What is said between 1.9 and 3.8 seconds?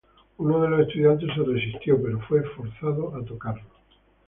pero fue forzado a tocarlo.